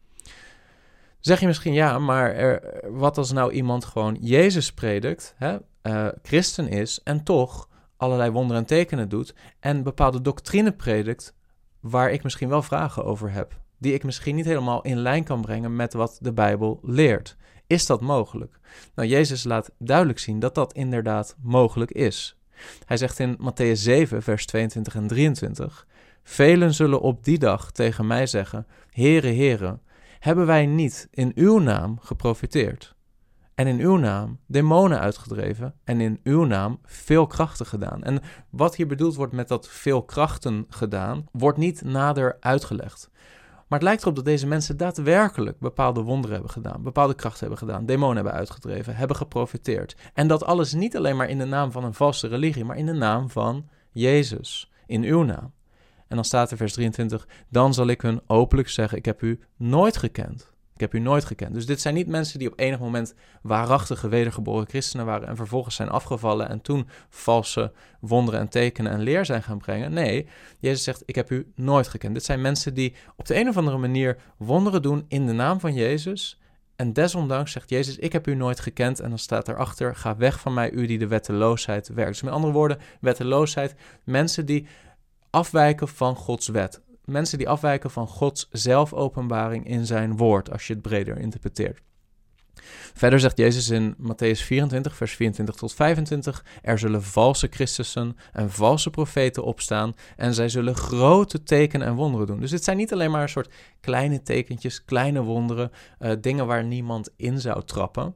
Zeg 1.20 1.40
je 1.40 1.46
misschien 1.46 1.72
ja, 1.72 1.98
maar 1.98 2.34
er, 2.34 2.80
wat 2.92 3.18
als 3.18 3.32
nou 3.32 3.52
iemand 3.52 3.84
gewoon 3.84 4.16
Jezus 4.20 4.72
predikt, 4.72 5.34
hè, 5.36 5.56
uh, 5.82 6.08
christen 6.22 6.68
is 6.68 7.00
en 7.02 7.24
toch 7.24 7.68
allerlei 7.96 8.30
wonderen 8.30 8.62
en 8.62 8.68
tekenen 8.68 9.08
doet 9.08 9.34
en 9.60 9.82
bepaalde 9.82 10.20
doctrine 10.20 10.72
predikt 10.72 11.34
waar 11.80 12.10
ik 12.10 12.22
misschien 12.22 12.48
wel 12.48 12.62
vragen 12.62 13.04
over 13.04 13.30
heb, 13.30 13.60
die 13.78 13.94
ik 13.94 14.04
misschien 14.04 14.34
niet 14.34 14.44
helemaal 14.44 14.82
in 14.82 14.98
lijn 14.98 15.24
kan 15.24 15.40
brengen 15.40 15.76
met 15.76 15.92
wat 15.92 16.18
de 16.20 16.32
Bijbel 16.32 16.80
leert. 16.82 17.36
Is 17.66 17.86
dat 17.86 18.00
mogelijk? 18.00 18.58
Nou, 18.94 19.08
Jezus 19.08 19.44
laat 19.44 19.70
duidelijk 19.78 20.18
zien 20.18 20.38
dat 20.38 20.54
dat 20.54 20.72
inderdaad 20.72 21.36
mogelijk 21.42 21.90
is. 21.90 22.38
Hij 22.84 22.96
zegt 22.96 23.18
in 23.18 23.38
Matthäus 23.40 23.80
7, 23.80 24.22
vers 24.22 24.46
22 24.46 24.94
en 24.94 25.06
23: 25.06 25.86
Velen 26.22 26.74
zullen 26.74 27.00
op 27.00 27.24
die 27.24 27.38
dag 27.38 27.70
tegen 27.70 28.06
mij 28.06 28.26
zeggen: 28.26 28.66
Heere, 28.90 29.32
Heere, 29.32 29.78
hebben 30.18 30.46
wij 30.46 30.66
niet 30.66 31.08
in 31.10 31.32
uw 31.34 31.58
naam 31.58 31.98
geprofiteerd? 32.00 32.95
En 33.56 33.66
in 33.66 33.80
uw 33.80 33.96
naam 33.96 34.38
demonen 34.46 35.00
uitgedreven 35.00 35.74
en 35.84 36.00
in 36.00 36.20
uw 36.22 36.44
naam 36.44 36.78
veel 36.84 37.26
krachten 37.26 37.66
gedaan. 37.66 38.02
En 38.02 38.20
wat 38.50 38.76
hier 38.76 38.86
bedoeld 38.86 39.14
wordt 39.14 39.32
met 39.32 39.48
dat 39.48 39.68
veel 39.68 40.02
krachten 40.02 40.66
gedaan, 40.68 41.26
wordt 41.32 41.58
niet 41.58 41.82
nader 41.82 42.36
uitgelegd. 42.40 43.10
Maar 43.68 43.78
het 43.78 43.82
lijkt 43.82 44.02
erop 44.02 44.14
dat 44.16 44.24
deze 44.24 44.46
mensen 44.46 44.76
daadwerkelijk 44.76 45.58
bepaalde 45.58 46.02
wonderen 46.02 46.34
hebben 46.34 46.52
gedaan, 46.52 46.82
bepaalde 46.82 47.14
krachten 47.14 47.40
hebben 47.40 47.58
gedaan, 47.58 47.86
demonen 47.86 48.16
hebben 48.16 48.32
uitgedreven, 48.32 48.96
hebben 48.96 49.16
geprofiteerd. 49.16 49.96
En 50.14 50.28
dat 50.28 50.44
alles 50.44 50.72
niet 50.72 50.96
alleen 50.96 51.16
maar 51.16 51.28
in 51.28 51.38
de 51.38 51.44
naam 51.44 51.72
van 51.72 51.84
een 51.84 51.94
valse 51.94 52.28
religie, 52.28 52.64
maar 52.64 52.76
in 52.76 52.86
de 52.86 52.92
naam 52.92 53.30
van 53.30 53.68
Jezus, 53.90 54.70
in 54.86 55.02
uw 55.02 55.22
naam. 55.22 55.52
En 56.08 56.16
dan 56.16 56.24
staat 56.24 56.50
er 56.50 56.56
vers 56.56 56.72
23, 56.72 57.28
dan 57.48 57.74
zal 57.74 57.86
ik 57.86 58.00
hun 58.00 58.20
openlijk 58.26 58.68
zeggen, 58.68 58.98
ik 58.98 59.04
heb 59.04 59.22
u 59.22 59.40
nooit 59.56 59.96
gekend. 59.96 60.54
Ik 60.76 60.82
heb 60.82 60.94
u 60.94 60.98
nooit 60.98 61.24
gekend. 61.24 61.54
Dus 61.54 61.66
dit 61.66 61.80
zijn 61.80 61.94
niet 61.94 62.06
mensen 62.06 62.38
die 62.38 62.50
op 62.50 62.58
enig 62.58 62.78
moment 62.78 63.14
waarachtige 63.42 64.08
wedergeboren 64.08 64.68
christenen 64.68 65.06
waren 65.06 65.28
en 65.28 65.36
vervolgens 65.36 65.74
zijn 65.74 65.88
afgevallen 65.88 66.48
en 66.48 66.60
toen 66.60 66.88
valse 67.08 67.72
wonderen 68.00 68.40
en 68.40 68.48
tekenen 68.48 68.92
en 68.92 69.00
leer 69.00 69.24
zijn 69.24 69.42
gaan 69.42 69.58
brengen. 69.58 69.92
Nee, 69.92 70.28
Jezus 70.58 70.84
zegt: 70.84 71.02
Ik 71.06 71.14
heb 71.14 71.30
u 71.30 71.52
nooit 71.54 71.88
gekend. 71.88 72.14
Dit 72.14 72.24
zijn 72.24 72.40
mensen 72.40 72.74
die 72.74 72.94
op 73.16 73.26
de 73.26 73.40
een 73.40 73.48
of 73.48 73.56
andere 73.56 73.76
manier 73.76 74.16
wonderen 74.36 74.82
doen 74.82 75.04
in 75.08 75.26
de 75.26 75.32
naam 75.32 75.60
van 75.60 75.74
Jezus. 75.74 76.40
En 76.76 76.92
desondanks 76.92 77.52
zegt 77.52 77.70
Jezus: 77.70 77.96
Ik 77.96 78.12
heb 78.12 78.26
u 78.26 78.34
nooit 78.34 78.60
gekend. 78.60 79.00
En 79.00 79.08
dan 79.08 79.18
staat 79.18 79.48
erachter: 79.48 79.96
Ga 79.96 80.16
weg 80.16 80.40
van 80.40 80.54
mij, 80.54 80.70
u 80.70 80.86
die 80.86 80.98
de 80.98 81.06
wetteloosheid 81.06 81.88
werkt. 81.88 82.12
Dus 82.12 82.22
met 82.22 82.32
andere 82.32 82.52
woorden, 82.52 82.78
wetteloosheid, 83.00 83.74
mensen 84.04 84.46
die 84.46 84.66
afwijken 85.30 85.88
van 85.88 86.16
Gods 86.16 86.48
wet 86.48 86.80
mensen 87.06 87.38
die 87.38 87.48
afwijken 87.48 87.90
van 87.90 88.06
Gods 88.06 88.48
zelfopenbaring 88.50 89.66
in 89.66 89.86
zijn 89.86 90.16
woord, 90.16 90.52
als 90.52 90.66
je 90.66 90.72
het 90.72 90.82
breder 90.82 91.18
interpreteert. 91.18 91.80
Verder 92.94 93.20
zegt 93.20 93.38
Jezus 93.38 93.68
in 93.68 93.94
Matthäus 93.98 94.40
24, 94.42 94.96
vers 94.96 95.14
24 95.14 95.54
tot 95.54 95.74
25: 95.74 96.44
Er 96.62 96.78
zullen 96.78 97.02
valse 97.02 97.48
Christussen 97.50 98.16
en 98.32 98.50
valse 98.50 98.90
profeten 98.90 99.44
opstaan 99.44 99.94
en 100.16 100.34
zij 100.34 100.48
zullen 100.48 100.74
grote 100.74 101.42
tekenen 101.42 101.86
en 101.86 101.94
wonderen 101.94 102.26
doen. 102.26 102.40
Dus 102.40 102.50
het 102.50 102.64
zijn 102.64 102.76
niet 102.76 102.92
alleen 102.92 103.10
maar 103.10 103.22
een 103.22 103.28
soort 103.28 103.52
kleine 103.80 104.22
tekentjes, 104.22 104.84
kleine 104.84 105.22
wonderen, 105.22 105.70
uh, 106.00 106.12
dingen 106.20 106.46
waar 106.46 106.64
niemand 106.64 107.10
in 107.16 107.40
zou 107.40 107.64
trappen. 107.64 108.14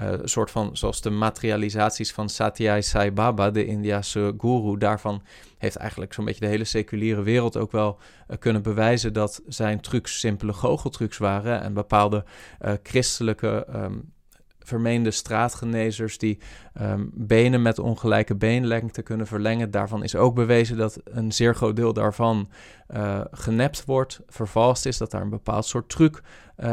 Uh, 0.00 0.10
een 0.10 0.28
soort 0.28 0.50
van, 0.50 0.76
zoals 0.76 1.00
de 1.00 1.10
materialisaties 1.10 2.12
van 2.12 2.28
Satyai 2.28 2.82
Sai 2.82 3.12
Baba, 3.12 3.50
de 3.50 3.66
Indiase 3.66 4.34
guru, 4.38 4.78
daarvan 4.78 5.22
heeft 5.58 5.76
eigenlijk 5.76 6.12
zo'n 6.12 6.24
beetje 6.24 6.40
de 6.40 6.46
hele 6.46 6.64
seculiere 6.64 7.22
wereld 7.22 7.56
ook 7.56 7.72
wel 7.72 7.98
uh, 8.28 8.36
kunnen 8.38 8.62
bewijzen 8.62 9.12
dat 9.12 9.42
zijn 9.46 9.80
trucs 9.80 10.18
simpele 10.18 10.52
goocheltrucs 10.52 11.18
waren 11.18 11.62
en 11.62 11.74
bepaalde 11.74 12.24
uh, 12.62 12.72
christelijke 12.82 13.66
um, 13.74 14.12
vermeende 14.58 15.10
straatgenezers 15.10 16.18
die 16.18 16.38
um, 16.80 17.10
benen 17.14 17.62
met 17.62 17.78
ongelijke 17.78 18.36
beenlengte 18.36 19.02
kunnen 19.02 19.26
verlengen. 19.26 19.70
Daarvan 19.70 20.02
is 20.02 20.16
ook 20.16 20.34
bewezen 20.34 20.76
dat 20.76 21.00
een 21.04 21.32
zeer 21.32 21.54
groot 21.54 21.76
deel 21.76 21.92
daarvan 21.92 22.48
uh, 22.94 23.20
genept 23.30 23.84
wordt, 23.84 24.20
vervalst 24.26 24.86
is, 24.86 24.98
dat 24.98 25.10
daar 25.10 25.22
een 25.22 25.28
bepaald 25.30 25.66
soort 25.66 25.88
truc 25.88 26.22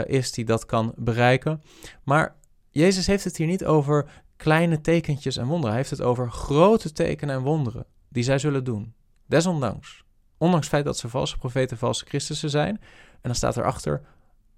is 0.06 0.32
die 0.32 0.46
dat 0.46 0.66
kan 0.66 0.94
bereiken. 0.98 1.62
Maar 2.04 2.36
Jezus 2.72 3.08
heeft 3.08 3.24
het 3.24 3.38
hier 3.38 3.48
niet 3.48 3.66
over 3.66 4.24
kleine 4.36 4.82
tekentjes 4.82 5.38
en 5.38 5.46
wonderen. 5.46 5.70
Hij 5.70 5.78
heeft 5.78 5.90
het 5.90 6.02
over 6.02 6.32
grote 6.32 6.92
tekenen 6.92 7.36
en 7.36 7.42
wonderen 7.42 7.86
die 8.10 8.24
zij 8.24 8.40
zullen 8.40 8.64
doen. 8.64 8.94
Desondanks. 9.26 10.04
Ondanks 10.38 10.66
het 10.66 10.76
feit 10.76 10.86
dat 10.86 10.98
ze 10.98 11.10
valse 11.10 11.38
profeten, 11.38 11.78
valse 11.78 12.06
Christussen 12.06 12.50
zijn. 12.50 12.78
En 13.12 13.20
dan 13.22 13.36
staat 13.36 13.58
erachter, 13.58 14.02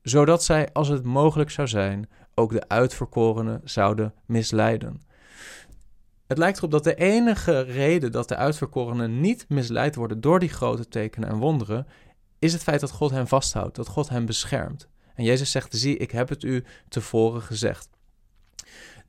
zodat 0.02 0.44
zij, 0.44 0.70
als 0.74 0.88
het 0.88 1.04
mogelijk 1.04 1.50
zou 1.50 1.68
zijn, 1.68 2.10
ook 2.34 2.52
de 2.52 2.68
uitverkorenen 2.68 3.62
zouden 3.64 4.14
misleiden. 4.26 5.02
Het 6.28 6.38
lijkt 6.38 6.58
erop 6.58 6.72
dat 6.72 6.84
de 6.84 6.96
enige 6.96 7.62
reden 7.62 8.12
dat 8.12 8.28
de 8.28 8.36
uitverkorenen 8.36 9.20
niet 9.20 9.46
misleid 9.50 9.96
worden 9.96 10.22
door 10.22 10.40
die 10.40 10.50
grote 10.50 10.88
tekenen 10.88 11.30
en 11.30 11.38
wonderen, 11.38 11.88
is 12.40 12.54
het 12.54 12.64
feit 12.64 12.80
dat 12.80 12.92
God 12.92 13.12
hen 13.12 13.28
vasthoudt, 13.28 13.76
dat 13.76 13.88
God 13.88 14.10
hen 14.10 14.26
beschermt. 14.26 14.88
En 15.16 15.24
Jezus 15.24 15.52
zegt: 15.52 15.74
Zie, 15.76 15.98
ik 15.98 16.12
heb 16.12 16.30
het 16.30 16.44
u 16.44 16.64
tevoren 16.90 17.42
gezegd. 17.42 17.90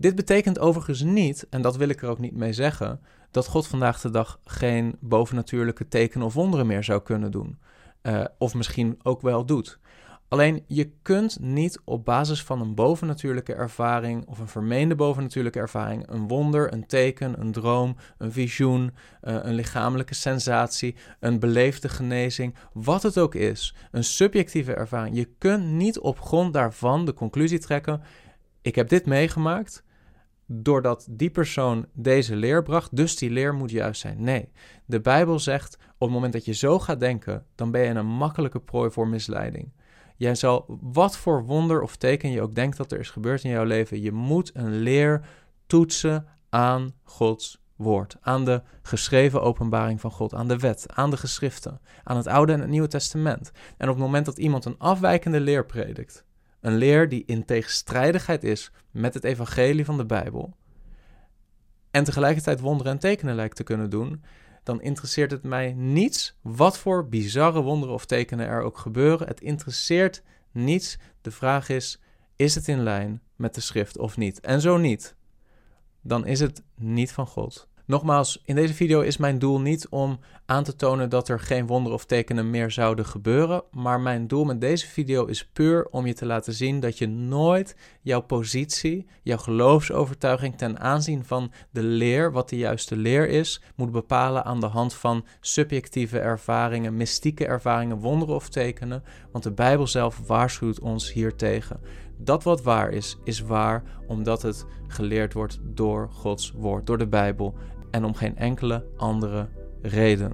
Dit 0.05 0.15
betekent 0.15 0.59
overigens 0.59 1.03
niet, 1.03 1.47
en 1.51 1.63
dat 1.63 1.77
wil 1.77 1.89
ik 1.89 2.03
er 2.03 2.09
ook 2.09 2.19
niet 2.19 2.37
mee 2.37 2.53
zeggen, 2.53 3.01
dat 3.31 3.47
God 3.47 3.67
vandaag 3.67 4.01
de 4.01 4.11
dag 4.11 4.41
geen 4.45 4.97
bovennatuurlijke 5.01 5.89
tekenen 5.89 6.27
of 6.27 6.35
wonderen 6.35 6.67
meer 6.67 6.85
zou 6.85 7.03
kunnen 7.03 7.31
doen. 7.31 7.59
Uh, 8.03 8.25
of 8.39 8.55
misschien 8.55 8.99
ook 9.03 9.21
wel 9.21 9.45
doet. 9.45 9.79
Alleen 10.29 10.65
je 10.67 10.91
kunt 11.03 11.41
niet 11.41 11.81
op 11.85 12.05
basis 12.05 12.43
van 12.43 12.61
een 12.61 12.75
bovennatuurlijke 12.75 13.55
ervaring 13.55 14.27
of 14.27 14.39
een 14.39 14.49
vermeende 14.49 14.95
bovennatuurlijke 14.95 15.59
ervaring 15.59 16.09
een 16.09 16.29
wonder, 16.29 16.73
een 16.73 16.87
teken, 16.87 17.41
een 17.41 17.53
droom, 17.53 17.97
een 18.19 18.33
visioen, 18.33 18.83
uh, 18.85 19.39
een 19.43 19.55
lichamelijke 19.55 20.15
sensatie, 20.15 20.97
een 21.21 21.39
beleefde 21.39 21.89
genezing, 21.89 22.55
wat 22.73 23.03
het 23.03 23.19
ook 23.19 23.35
is, 23.35 23.75
een 23.91 24.05
subjectieve 24.05 24.75
ervaring. 24.75 25.17
Je 25.17 25.29
kunt 25.39 25.65
niet 25.65 25.99
op 25.99 26.21
grond 26.21 26.53
daarvan 26.53 27.05
de 27.05 27.15
conclusie 27.15 27.59
trekken: 27.59 28.03
ik 28.63 28.75
heb 28.75 28.89
dit 28.89 29.07
meegemaakt 29.07 29.85
doordat 30.47 31.07
die 31.11 31.31
persoon 31.31 31.87
deze 31.93 32.37
leer 32.37 32.63
bracht, 32.63 32.97
dus 32.97 33.17
die 33.17 33.31
leer 33.31 33.55
moet 33.55 33.71
juist 33.71 34.01
zijn. 34.01 34.23
Nee, 34.23 34.49
de 34.85 35.01
Bijbel 35.01 35.39
zegt 35.39 35.75
op 35.75 36.01
het 36.01 36.11
moment 36.11 36.33
dat 36.33 36.45
je 36.45 36.53
zo 36.53 36.79
gaat 36.79 37.01
denken, 37.01 37.47
dan 37.55 37.71
ben 37.71 37.81
je 37.81 37.89
een 37.89 38.07
makkelijke 38.07 38.61
prooi 38.61 38.91
voor 38.91 39.09
misleiding. 39.09 39.73
Jij 40.17 40.35
zal, 40.35 40.79
wat 40.81 41.17
voor 41.17 41.45
wonder 41.45 41.83
of 41.83 41.97
teken 41.97 42.31
je 42.31 42.43
ook 42.43 42.55
denkt 42.55 42.77
dat 42.77 42.93
er 42.93 42.99
is 42.99 43.11
gebeurd 43.11 43.45
in 43.45 43.51
jouw 43.51 43.65
leven, 43.65 44.01
je 44.01 44.13
moet 44.13 44.51
een 44.55 44.79
leer 44.79 45.27
toetsen 45.67 46.27
aan 46.49 46.95
Gods 47.03 47.63
woord, 47.77 48.17
aan 48.21 48.45
de 48.45 48.63
geschreven 48.83 49.43
openbaring 49.43 50.01
van 50.01 50.11
God, 50.11 50.35
aan 50.35 50.49
de 50.49 50.59
wet, 50.59 50.87
aan 50.95 51.11
de 51.11 51.17
geschriften, 51.17 51.81
aan 52.05 52.17
het 52.17 52.27
Oude 52.27 52.53
en 52.53 52.61
het 52.61 52.69
Nieuwe 52.69 52.89
Testament. 52.89 53.53
En 53.77 53.89
op 53.89 53.95
het 53.95 54.05
moment 54.05 54.27
dat 54.27 54.39
iemand 54.39 54.65
een 54.65 54.79
afwijkende 54.79 55.41
leer 55.41 55.67
predikt, 55.67 56.25
een 56.65 56.77
leer 56.77 57.09
die 57.09 57.23
in 57.27 57.45
tegenstrijdigheid 57.45 58.45
is 58.45 58.71
met 58.91 59.15
het 59.15 59.25
evangelie 59.25 59.85
van 59.85 59.97
de 59.97 60.07
Bijbel. 60.07 60.57
En 61.91 62.05
tegelijkertijd 62.05 62.61
wonderen 62.61 62.93
en 62.93 62.99
tekenen 62.99 63.35
lijkt 63.35 63.57
te 63.57 63.63
kunnen 63.63 63.91
doen. 63.91 64.25
Dan 64.63 64.83
interesseert 64.83 65.31
het 65.31 65.43
mij 65.43 65.73
niets 65.73 66.39
wat 66.43 66.79
voor 66.79 67.09
bizarre 67.09 67.61
wonderen 67.61 67.95
of 67.95 68.07
tekenen 68.07 68.47
er 68.47 68.63
ook 68.63 68.79
gebeuren. 68.79 69.27
Het 69.27 69.41
interesseert 69.41 70.23
niets. 70.53 70.99
De 71.21 71.31
vraag 71.31 71.69
is: 71.69 72.01
is 72.37 72.55
het 72.55 72.69
in 72.69 72.83
lijn 72.83 73.23
met 73.37 73.55
de 73.55 73.61
schrift 73.61 73.99
of 73.99 74.17
niet? 74.17 74.41
En 74.41 74.61
zo 74.61 74.77
niet, 74.77 75.17
dan 76.03 76.27
is 76.27 76.41
het 76.41 76.63
niet 76.77 77.13
van 77.13 77.27
God. 77.27 77.69
Nogmaals, 77.87 78.43
in 78.45 78.55
deze 78.55 78.75
video 78.75 79.01
is 79.01 79.17
mijn 79.17 79.39
doel 79.39 79.61
niet 79.61 79.89
om 79.89 80.19
aan 80.47 80.65
te 80.65 80.77
tonen 80.77 81.09
dat 81.09 81.29
er 81.29 81.41
geen 81.41 81.67
wonderen 81.67 81.99
of 81.99 82.05
tekenen 82.05 82.51
meer 82.51 82.71
zouden 82.71 83.07
gebeuren, 83.07 83.63
maar 83.71 84.01
mijn 84.01 84.27
doel 84.27 84.45
met 84.45 84.61
deze 84.61 84.87
video 84.87 85.25
is 85.25 85.47
puur 85.47 85.87
om 85.91 86.07
je 86.07 86.15
te 86.15 86.27
laten 86.27 86.53
zien 86.53 86.81
dat 86.81 86.99
je 86.99 87.07
nooit 87.07 87.77
jouw 88.01 88.21
positie, 88.21 89.07
jouw 89.23 89.37
geloofsovertuiging 89.37 90.57
ten 90.57 90.81
aanzien 90.81 91.25
van 91.25 91.53
de 91.71 91.83
leer, 91.83 92.33
wat 92.33 92.49
de 92.49 92.57
juiste 92.57 92.97
leer 92.97 93.29
is, 93.29 93.63
moet 93.77 93.93
bepalen 93.93 94.45
aan 94.45 94.61
de 94.61 94.67
hand 94.67 94.95
van 94.95 95.25
subjectieve 95.41 96.19
ervaringen, 96.19 96.97
mystieke 96.97 97.47
ervaringen, 97.47 97.99
wonderen 97.99 98.35
of 98.35 98.49
tekenen, 98.49 99.03
want 99.33 99.45
de 99.45 99.53
Bijbel 99.53 99.87
zelf 99.87 100.21
waarschuwt 100.27 100.81
ons 100.81 101.13
hiertegen. 101.13 101.81
Dat 102.19 102.43
wat 102.43 102.63
waar 102.63 102.91
is, 102.91 103.19
is 103.25 103.41
waar 103.41 103.83
omdat 104.07 104.43
het 104.43 104.67
geleerd 104.87 105.33
wordt 105.33 105.59
door 105.63 106.09
Gods 106.13 106.53
woord, 106.53 106.87
door 106.87 106.99
de 106.99 107.07
Bijbel 107.07 107.55
en 107.95 108.05
om 108.05 108.15
geen 108.15 108.37
enkele 108.37 108.85
andere 108.97 109.49
reden. 109.83 110.33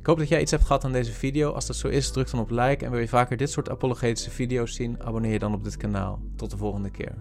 Ik 0.00 0.06
hoop 0.06 0.18
dat 0.18 0.28
jij 0.28 0.40
iets 0.40 0.50
hebt 0.50 0.64
gehad 0.64 0.84
aan 0.84 0.92
deze 0.92 1.12
video. 1.12 1.52
Als 1.52 1.66
dat 1.66 1.76
zo 1.76 1.88
is, 1.88 2.10
druk 2.10 2.30
dan 2.30 2.40
op 2.40 2.50
like. 2.50 2.84
En 2.84 2.90
wil 2.90 3.00
je 3.00 3.08
vaker 3.08 3.36
dit 3.36 3.50
soort 3.50 3.70
apologetische 3.70 4.30
video's 4.30 4.74
zien, 4.74 5.02
abonneer 5.02 5.32
je 5.32 5.38
dan 5.38 5.54
op 5.54 5.64
dit 5.64 5.76
kanaal. 5.76 6.20
Tot 6.36 6.50
de 6.50 6.56
volgende 6.56 6.90
keer. 6.90 7.14